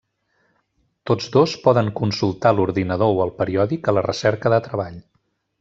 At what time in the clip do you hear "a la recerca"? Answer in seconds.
3.93-4.57